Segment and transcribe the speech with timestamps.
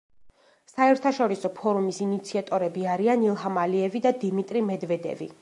[0.69, 5.33] საერთაშორისო ფორუმის ინიციატორები არიან ილჰამ ალიევი და დიმიტრი მედვედევი.